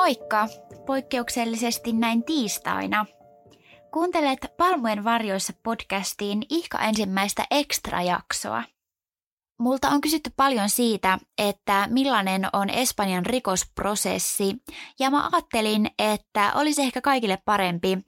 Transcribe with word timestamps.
Moikka! 0.00 0.48
Poikkeuksellisesti 0.86 1.92
näin 1.92 2.24
tiistaina. 2.24 3.06
Kuuntelet 3.92 4.38
Palmujen 4.56 5.04
varjoissa 5.04 5.52
podcastiin 5.62 6.42
ihka 6.48 6.78
ensimmäistä 6.78 7.44
extra-jaksoa. 7.50 8.62
Multa 9.58 9.88
on 9.88 10.00
kysytty 10.00 10.30
paljon 10.36 10.70
siitä, 10.70 11.18
että 11.38 11.88
millainen 11.90 12.48
on 12.52 12.70
Espanjan 12.70 13.26
rikosprosessi, 13.26 14.56
ja 14.98 15.10
mä 15.10 15.28
ajattelin, 15.32 15.90
että 15.98 16.52
olisi 16.54 16.82
ehkä 16.82 17.00
kaikille 17.00 17.38
parempi, 17.44 17.98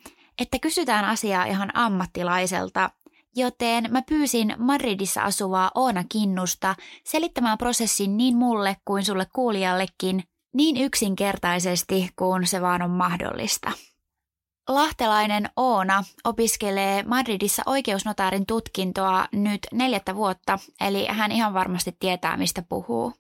että 0.41 0.59
kysytään 0.59 1.05
asiaa 1.05 1.44
ihan 1.44 1.77
ammattilaiselta, 1.77 2.91
joten 3.36 3.88
mä 3.91 4.03
pyysin 4.09 4.55
Madridissa 4.59 5.22
asuvaa 5.22 5.70
Oona 5.75 6.05
Kinnusta 6.09 6.75
selittämään 7.05 7.59
prosessin 7.59 8.16
niin 8.16 8.36
mulle 8.36 8.77
kuin 8.84 9.05
sulle 9.05 9.27
kuulijallekin 9.34 10.22
niin 10.55 10.77
yksinkertaisesti 10.77 12.11
kuin 12.17 12.47
se 12.47 12.61
vaan 12.61 12.83
on 12.83 12.91
mahdollista. 12.91 13.72
Lahtelainen 14.69 15.50
Oona 15.56 16.05
opiskelee 16.25 17.03
Madridissa 17.03 17.62
oikeusnotaarin 17.67 18.47
tutkintoa 18.47 19.28
nyt 19.33 19.61
neljättä 19.72 20.14
vuotta, 20.14 20.59
eli 20.81 21.06
hän 21.06 21.33
ihan 21.33 21.55
varmasti 21.55 21.97
tietää, 22.00 22.36
mistä 22.36 22.62
puhuu. 22.69 23.12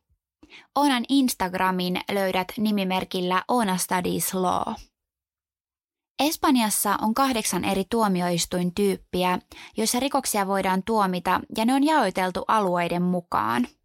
Oonan 0.74 1.04
Instagramin 1.08 2.00
löydät 2.12 2.48
nimimerkillä 2.58 3.42
Oona 3.48 3.76
Studies 3.76 4.34
Law. 4.34 4.74
Espanjassa 6.20 6.98
on 7.02 7.14
kahdeksan 7.14 7.64
eri 7.64 7.84
tuomioistuintyyppiä, 7.90 9.38
joissa 9.76 10.00
rikoksia 10.00 10.46
voidaan 10.46 10.82
tuomita 10.82 11.40
ja 11.56 11.64
ne 11.64 11.74
on 11.74 11.84
jaoteltu 11.84 12.44
alueiden 12.48 13.02
mukaan– 13.02 13.66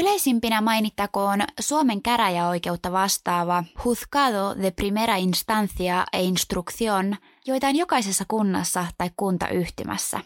Yleisimpinä 0.00 0.60
mainittakoon 0.60 1.40
Suomen 1.60 2.02
käräjäoikeutta 2.02 2.92
vastaava 2.92 3.64
Juzgado 3.84 4.62
de 4.62 4.70
Primera 4.70 5.16
Instancia 5.16 6.04
e 6.12 6.22
Instrucción, 6.22 7.16
joita 7.46 7.66
on 7.66 7.76
jokaisessa 7.76 8.24
kunnassa 8.28 8.86
tai 8.98 9.10
kuntayhtymässä. 9.16 10.20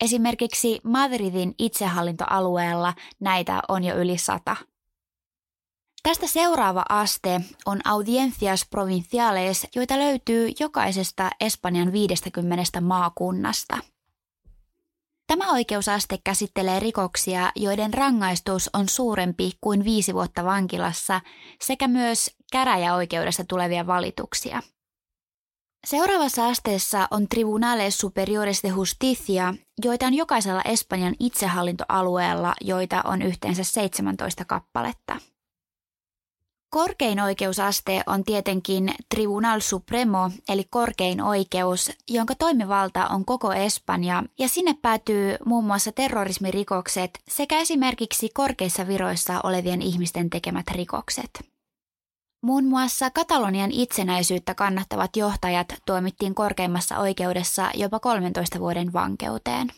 Esimerkiksi 0.00 0.80
Madridin 0.84 1.54
itsehallintoalueella 1.58 2.94
näitä 3.20 3.62
on 3.68 3.84
jo 3.84 3.96
yli 3.96 4.18
sata. 4.18 4.56
Tästä 6.02 6.26
seuraava 6.26 6.84
aste 6.88 7.40
on 7.66 7.80
audiencias 7.84 8.66
provinciales, 8.70 9.66
joita 9.74 9.98
löytyy 9.98 10.50
jokaisesta 10.60 11.30
Espanjan 11.40 11.92
50 11.92 12.80
maakunnasta– 12.80 13.78
Tämä 15.28 15.52
oikeusaste 15.52 16.18
käsittelee 16.24 16.80
rikoksia, 16.80 17.52
joiden 17.56 17.94
rangaistus 17.94 18.70
on 18.74 18.88
suurempi 18.88 19.52
kuin 19.60 19.84
viisi 19.84 20.14
vuotta 20.14 20.44
vankilassa 20.44 21.20
sekä 21.60 21.88
myös 21.88 22.30
käräjäoikeudesta 22.52 23.44
tulevia 23.44 23.86
valituksia. 23.86 24.62
Seuraavassa 25.86 26.46
asteessa 26.46 27.08
on 27.10 27.28
Tribunales 27.28 27.98
Superiores 27.98 28.62
de 28.62 28.68
Justicia, 28.68 29.54
joita 29.84 30.06
on 30.06 30.14
jokaisella 30.14 30.62
Espanjan 30.64 31.14
itsehallintoalueella, 31.20 32.54
joita 32.60 33.02
on 33.04 33.22
yhteensä 33.22 33.64
17 33.64 34.44
kappaletta. 34.44 35.16
Korkein 36.70 37.20
oikeusaste 37.20 38.02
on 38.06 38.24
tietenkin 38.24 38.94
Tribunal 39.14 39.60
Supremo, 39.60 40.30
eli 40.48 40.64
korkein 40.70 41.22
oikeus, 41.22 41.90
jonka 42.08 42.34
toimivalta 42.34 43.06
on 43.06 43.24
koko 43.24 43.52
Espanja, 43.52 44.22
ja 44.38 44.48
sinne 44.48 44.74
päätyy 44.82 45.36
muun 45.44 45.64
muassa 45.64 45.92
terrorismirikokset 45.92 47.10
sekä 47.28 47.58
esimerkiksi 47.58 48.28
korkeissa 48.34 48.86
viroissa 48.86 49.40
olevien 49.42 49.82
ihmisten 49.82 50.30
tekemät 50.30 50.66
rikokset. 50.70 51.30
Muun 52.42 52.64
muassa 52.64 53.10
Katalonian 53.10 53.70
itsenäisyyttä 53.72 54.54
kannattavat 54.54 55.16
johtajat 55.16 55.66
tuomittiin 55.86 56.34
korkeimmassa 56.34 56.98
oikeudessa 56.98 57.70
jopa 57.74 58.00
13 58.00 58.60
vuoden 58.60 58.92
vankeuteen. 58.92 59.68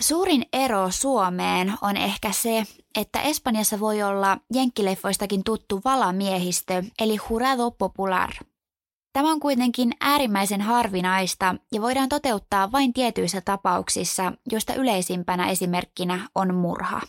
Suurin 0.00 0.46
ero 0.52 0.90
Suomeen 0.90 1.74
on 1.82 1.96
ehkä 1.96 2.32
se, 2.32 2.64
että 2.98 3.20
Espanjassa 3.20 3.80
voi 3.80 4.02
olla 4.02 4.38
jenkkileffoistakin 4.54 5.44
tuttu 5.44 5.80
valamiehistö 5.84 6.82
eli 7.00 7.16
jurado 7.30 7.70
popular. 7.70 8.30
Tämä 9.12 9.32
on 9.32 9.40
kuitenkin 9.40 9.92
äärimmäisen 10.00 10.60
harvinaista 10.60 11.54
ja 11.72 11.82
voidaan 11.82 12.08
toteuttaa 12.08 12.72
vain 12.72 12.92
tietyissä 12.92 13.40
tapauksissa, 13.40 14.32
joista 14.52 14.74
yleisimpänä 14.74 15.50
esimerkkinä 15.50 16.28
on 16.34 16.54
murha. 16.54 17.00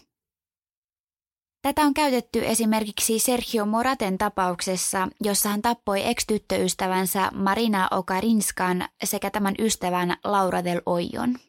Tätä 1.62 1.82
on 1.82 1.94
käytetty 1.94 2.46
esimerkiksi 2.46 3.20
Sergio 3.20 3.66
Moraten 3.66 4.18
tapauksessa, 4.18 5.08
jossa 5.22 5.50
hän 5.50 5.62
tappoi 5.62 6.08
ex-tyttöystävänsä 6.08 7.32
Marina 7.34 7.88
Okarinskan 7.92 8.86
sekä 9.04 9.30
tämän 9.30 9.56
ystävän 9.60 10.18
Laura 10.24 10.64
del 10.64 10.82
Oyon. 10.86 11.49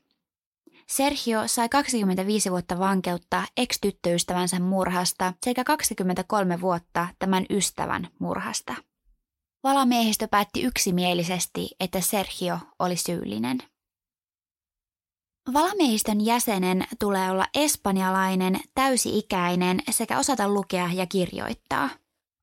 Sergio 0.90 1.48
sai 1.48 1.68
25 1.68 2.50
vuotta 2.50 2.78
vankeutta 2.78 3.42
ex-tyttöystävänsä 3.56 4.60
murhasta 4.60 5.32
sekä 5.44 5.64
23 5.64 6.60
vuotta 6.60 7.08
tämän 7.18 7.46
ystävän 7.50 8.08
murhasta. 8.18 8.74
Valamiehistö 9.62 10.28
päätti 10.28 10.62
yksimielisesti, 10.62 11.70
että 11.80 12.00
Sergio 12.00 12.58
oli 12.78 12.96
syyllinen. 12.96 13.58
Valamiehistön 15.52 16.24
jäsenen 16.24 16.84
tulee 16.98 17.30
olla 17.30 17.46
espanjalainen, 17.54 18.60
täysi-ikäinen 18.74 19.80
sekä 19.90 20.18
osata 20.18 20.48
lukea 20.48 20.88
ja 20.92 21.06
kirjoittaa. 21.06 21.88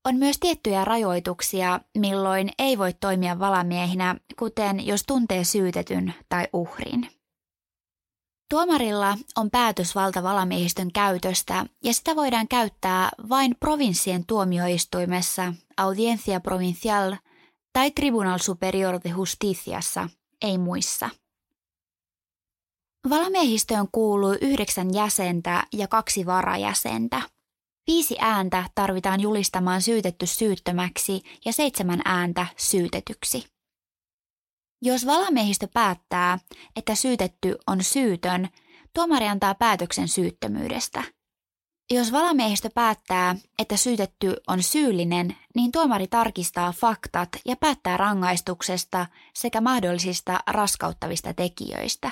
On 0.06 0.16
myös 0.16 0.38
tiettyjä 0.40 0.86
rajoituksia, 0.86 1.80
milloin 1.98 2.50
ei 2.60 2.78
voi 2.78 2.94
toimia 2.94 3.40
valamiehinä, 3.40 4.16
kuten 4.40 4.88
jos 4.88 5.04
tuntee 5.08 5.44
syytetyn 5.44 6.14
tai 6.30 6.48
uhrin. 6.54 7.17
Tuomarilla 8.50 9.18
on 9.36 9.50
päätösvalta 9.50 10.24
valamiehistön 10.24 10.92
käytöstä 10.92 11.66
ja 11.84 11.94
sitä 11.94 12.16
voidaan 12.16 12.48
käyttää 12.48 13.10
vain 13.30 13.56
provinssien 13.60 14.26
tuomioistuimessa, 14.26 15.54
Audiencia 15.78 16.40
Provincial 16.40 17.16
tai 17.74 17.92
Tribunal 17.92 18.38
Superior 18.38 19.00
de 19.04 19.10
Justiciassa, 19.10 20.10
ei 20.42 20.58
muissa. 20.58 21.10
Valamiehistöön 23.10 23.88
kuuluu 23.92 24.36
yhdeksän 24.42 24.94
jäsentä 24.94 25.64
ja 25.74 25.88
kaksi 25.88 26.26
varajäsentä. 26.26 27.22
Viisi 27.88 28.16
ääntä 28.20 28.64
tarvitaan 28.76 29.22
julistamaan 29.22 29.82
syytetty 29.82 30.26
syyttömäksi 30.26 31.22
ja 31.46 31.54
seitsemän 31.54 32.02
ääntä 32.06 32.48
syytetyksi. 32.58 33.57
Jos 34.82 35.06
valamiehistö 35.06 35.68
päättää, 35.74 36.40
että 36.76 36.96
syytetty 36.96 37.56
on 37.68 37.84
syytön, 37.84 38.50
tuomari 38.94 39.28
antaa 39.28 39.56
päätöksen 39.56 40.08
syyttömyydestä. 40.08 41.04
Jos 41.92 42.12
valamiehistö 42.12 42.70
päättää, 42.76 43.36
että 43.60 43.78
syytetty 43.78 44.36
on 44.48 44.64
syyllinen, 44.64 45.36
niin 45.56 45.72
tuomari 45.72 46.08
tarkistaa 46.08 46.72
faktat 46.72 47.30
ja 47.46 47.56
päättää 47.56 47.98
rangaistuksesta 47.98 49.06
sekä 49.34 49.62
mahdollisista 49.62 50.40
raskauttavista 50.48 51.34
tekijöistä. 51.34 52.12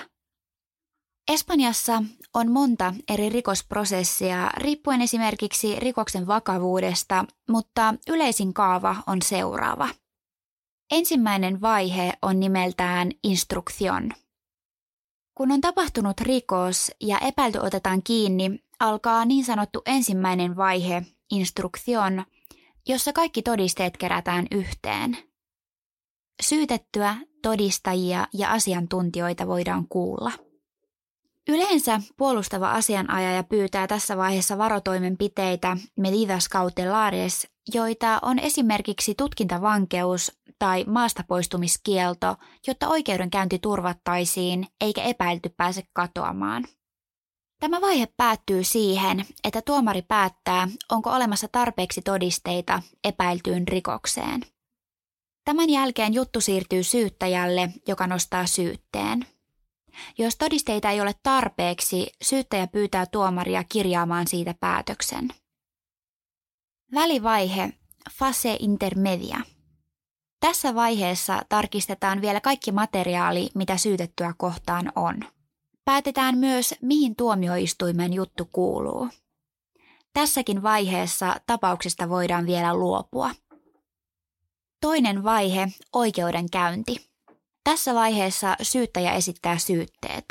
Espanjassa 1.31 2.03
on 2.33 2.51
monta 2.51 2.93
eri 3.09 3.29
rikosprosessia 3.29 4.49
riippuen 4.57 5.01
esimerkiksi 5.01 5.79
rikoksen 5.79 6.27
vakavuudesta, 6.27 7.25
mutta 7.49 7.93
yleisin 8.07 8.53
kaava 8.53 8.95
on 9.07 9.21
seuraava– 9.21 9.89
Ensimmäinen 10.91 11.61
vaihe 11.61 12.13
on 12.21 12.39
nimeltään 12.39 13.11
instruktion. 13.23 14.11
Kun 15.35 15.51
on 15.51 15.61
tapahtunut 15.61 16.21
rikos 16.21 16.91
ja 17.01 17.19
epäilty 17.19 17.57
otetaan 17.57 18.03
kiinni, 18.03 18.63
alkaa 18.79 19.25
niin 19.25 19.45
sanottu 19.45 19.81
ensimmäinen 19.85 20.57
vaihe, 20.57 21.01
instruktion, 21.31 22.25
jossa 22.87 23.13
kaikki 23.13 23.41
todisteet 23.41 23.97
kerätään 23.97 24.47
yhteen. 24.51 25.17
Syytettyä, 26.41 27.15
todistajia 27.41 28.27
ja 28.33 28.51
asiantuntijoita 28.51 29.47
voidaan 29.47 29.87
kuulla. 29.89 30.31
Yleensä 31.47 32.01
puolustava 32.17 32.71
asianajaja 32.71 33.43
pyytää 33.43 33.87
tässä 33.87 34.17
vaiheessa 34.17 34.57
varotoimenpiteitä 34.57 35.77
medidas 35.97 36.49
cautelares, 36.49 37.47
joita 37.73 38.19
on 38.21 38.39
esimerkiksi 38.39 39.15
tutkintavankeus 39.15 40.31
tai 40.59 40.83
maastapoistumiskielto, 40.87 42.35
jotta 42.67 42.87
oikeudenkäynti 42.87 43.59
turvattaisiin 43.59 44.67
eikä 44.81 45.03
epäilty 45.03 45.49
pääse 45.57 45.83
katoamaan. 45.93 46.65
Tämä 47.59 47.81
vaihe 47.81 48.07
päättyy 48.17 48.63
siihen, 48.63 49.25
että 49.43 49.61
tuomari 49.61 50.01
päättää, 50.01 50.67
onko 50.91 51.09
olemassa 51.09 51.47
tarpeeksi 51.51 52.01
todisteita 52.01 52.81
epäiltyyn 53.03 53.67
rikokseen. 53.67 54.41
Tämän 55.45 55.69
jälkeen 55.69 56.13
juttu 56.13 56.41
siirtyy 56.41 56.83
syyttäjälle, 56.83 57.69
joka 57.87 58.07
nostaa 58.07 58.45
syytteen. 58.45 59.34
Jos 60.17 60.35
todisteita 60.35 60.89
ei 60.89 61.01
ole 61.01 61.15
tarpeeksi, 61.23 62.07
syyttäjä 62.21 62.67
pyytää 62.67 63.05
tuomaria 63.05 63.63
kirjaamaan 63.63 64.27
siitä 64.27 64.55
päätöksen. 64.59 65.29
Välivaihe, 66.93 67.73
fase 68.11 68.57
intermedia. 68.59 69.37
Tässä 70.39 70.75
vaiheessa 70.75 71.41
tarkistetaan 71.49 72.21
vielä 72.21 72.41
kaikki 72.41 72.71
materiaali, 72.71 73.49
mitä 73.55 73.77
syytettyä 73.77 74.33
kohtaan 74.37 74.91
on. 74.95 75.15
Päätetään 75.85 76.37
myös, 76.37 76.75
mihin 76.81 77.15
tuomioistuimen 77.15 78.13
juttu 78.13 78.49
kuuluu. 78.51 79.09
Tässäkin 80.13 80.63
vaiheessa 80.63 81.35
tapauksesta 81.47 82.09
voidaan 82.09 82.45
vielä 82.45 82.73
luopua. 82.73 83.31
Toinen 84.81 85.23
vaihe, 85.23 85.67
oikeudenkäynti. 85.93 87.14
Tässä 87.65 87.93
vaiheessa 87.93 88.55
syyttäjä 88.61 89.13
esittää 89.13 89.57
syytteet. 89.57 90.25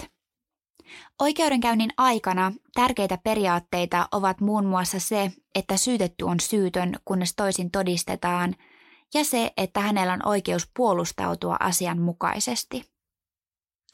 Oikeudenkäynnin 1.20 1.90
aikana 1.96 2.52
tärkeitä 2.74 3.18
periaatteita 3.24 4.08
ovat 4.12 4.40
muun 4.40 4.66
muassa 4.66 4.98
se, 5.00 5.32
että 5.54 5.76
syytetty 5.76 6.24
on 6.24 6.40
syytön, 6.40 6.94
kunnes 7.04 7.34
toisin 7.34 7.70
todistetaan, 7.70 8.54
ja 9.14 9.24
se, 9.24 9.52
että 9.56 9.80
hänellä 9.80 10.12
on 10.12 10.28
oikeus 10.28 10.68
puolustautua 10.76 11.56
asianmukaisesti. 11.60 12.93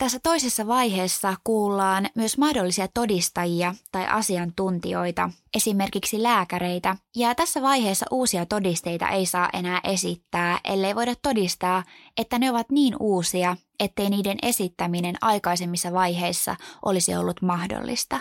Tässä 0.00 0.18
toisessa 0.22 0.66
vaiheessa 0.66 1.34
kuullaan 1.44 2.08
myös 2.14 2.38
mahdollisia 2.38 2.88
todistajia 2.94 3.74
tai 3.92 4.06
asiantuntijoita, 4.06 5.30
esimerkiksi 5.56 6.22
lääkäreitä, 6.22 6.96
ja 7.16 7.34
tässä 7.34 7.62
vaiheessa 7.62 8.06
uusia 8.10 8.46
todisteita 8.46 9.08
ei 9.08 9.26
saa 9.26 9.48
enää 9.52 9.80
esittää, 9.84 10.60
ellei 10.64 10.94
voida 10.94 11.14
todistaa, 11.22 11.84
että 12.16 12.38
ne 12.38 12.50
ovat 12.50 12.70
niin 12.70 12.96
uusia, 13.00 13.56
ettei 13.80 14.10
niiden 14.10 14.38
esittäminen 14.42 15.14
aikaisemmissa 15.20 15.92
vaiheissa 15.92 16.56
olisi 16.84 17.16
ollut 17.16 17.42
mahdollista. 17.42 18.20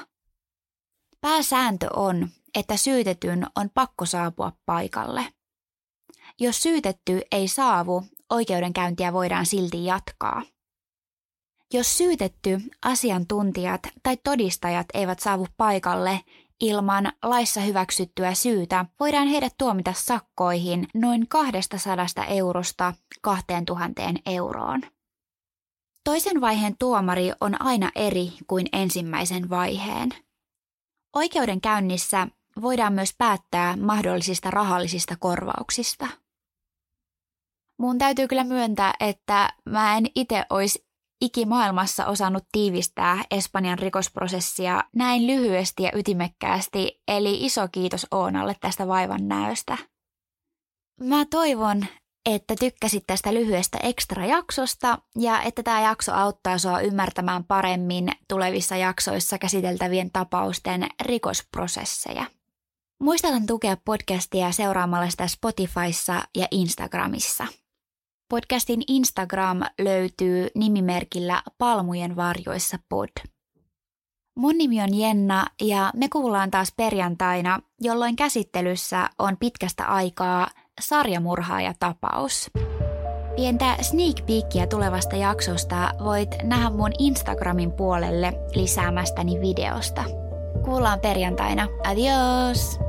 Pääsääntö 1.22 1.88
on, 1.96 2.30
että 2.56 2.78
syytetyn 2.78 3.48
on 3.56 3.70
pakko 3.74 4.06
saapua 4.06 4.52
paikalle. 4.66 5.26
Jos 6.40 6.64
syytetty 6.64 7.22
ei 7.32 7.48
saavu, 7.48 8.04
oikeudenkäyntiä 8.30 9.14
voidaan 9.14 9.46
silti 9.46 9.86
jatkaa. 9.86 10.44
Jos 11.74 11.98
syytetty, 11.98 12.62
asiantuntijat 12.82 13.82
tai 14.04 14.18
todistajat 14.24 14.86
eivät 14.94 15.20
saavu 15.20 15.48
paikalle 15.58 16.22
ilman 16.60 17.12
laissa 17.24 17.62
hyväksyttyä 17.62 18.34
syytä, 18.34 18.86
voidaan 19.00 19.28
heidät 19.28 19.54
tuomita 19.58 19.94
sakkoihin 19.94 20.88
noin 20.94 21.28
200 21.28 22.06
eurosta 22.28 22.94
2000 23.22 24.02
euroon. 24.26 24.82
Toisen 26.04 26.42
vaiheen 26.42 26.76
tuomari 26.80 27.32
on 27.42 27.62
aina 27.62 27.92
eri 27.96 28.32
kuin 28.48 28.68
ensimmäisen 28.74 29.50
vaiheen. 29.50 30.10
Oikeudenkäynnissä 31.16 32.28
voidaan 32.62 32.94
myös 32.94 33.16
päättää 33.18 33.76
mahdollisista 33.76 34.52
rahallisista 34.52 35.16
korvauksista. 35.20 36.08
Mun 37.78 37.98
täytyy 37.98 38.28
kyllä 38.28 38.44
myöntää, 38.44 38.94
että 39.00 39.54
mä 39.66 39.98
en 39.98 40.06
itse 40.16 40.46
olisi 40.50 40.89
ikimaailmassa 41.22 42.06
osannut 42.06 42.44
tiivistää 42.52 43.24
Espanjan 43.32 43.80
rikosprosessia 43.80 44.84
näin 44.96 45.28
lyhyesti 45.28 45.84
ja 45.84 45.92
ytimekkäästi, 45.96 47.02
eli 47.08 47.46
iso 47.46 47.68
kiitos 47.72 48.08
Oonalle 48.12 48.56
tästä 48.62 48.88
vaivan 48.88 49.28
näöstä. 49.28 49.78
Mä 51.02 51.26
toivon, 51.26 51.86
että 52.26 52.56
tykkäsit 52.60 53.04
tästä 53.08 53.34
lyhyestä 53.34 53.78
ekstra-jaksosta 53.84 54.98
ja 55.16 55.42
että 55.42 55.64
tämä 55.64 55.82
jakso 55.82 56.14
auttaa 56.14 56.58
sua 56.58 56.80
ymmärtämään 56.80 57.44
paremmin 57.44 58.12
tulevissa 58.28 58.76
jaksoissa 58.76 59.38
käsiteltävien 59.38 60.12
tapausten 60.12 60.88
rikosprosesseja. 61.02 62.26
Muistathan 63.00 63.46
tukea 63.46 63.78
podcastia 63.86 64.52
seuraamalla 64.52 65.10
sitä 65.10 65.28
Spotifyssa 65.28 66.24
ja 66.36 66.48
Instagramissa– 66.52 67.48
Podcastin 68.30 68.82
Instagram 68.88 69.62
löytyy 69.82 70.48
nimimerkillä 70.56 71.42
Palmujen 71.58 72.16
varjoissa 72.16 72.78
pod. 72.90 73.10
Mun 74.36 74.58
nimi 74.58 74.82
on 74.82 74.94
Jenna 74.94 75.46
ja 75.62 75.92
me 75.96 76.10
kuullaan 76.10 76.52
taas 76.52 76.74
perjantaina, 76.78 77.60
jolloin 77.82 78.16
käsittelyssä 78.16 79.10
on 79.20 79.38
pitkästä 79.38 79.86
aikaa 79.86 80.48
sarjamurhaaja 80.82 81.74
tapaus. 81.80 82.52
Pientä 83.36 83.78
sneak 83.82 84.26
peekia 84.26 84.68
tulevasta 84.68 85.16
jaksosta 85.16 85.92
voit 86.04 86.30
nähdä 86.44 86.70
mun 86.70 86.92
Instagramin 87.00 87.72
puolelle 87.72 88.34
lisäämästäni 88.56 89.42
videosta. 89.42 90.04
Kuullaan 90.66 91.00
perjantaina. 91.00 91.68
Adios! 91.84 92.89